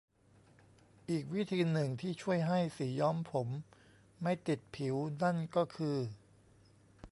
[1.09, 3.47] อีกวิธีหนึ่งที่ช่วยให้สีย้อมผม
[4.21, 5.97] ไม่ติดผิวนั่นก็คือ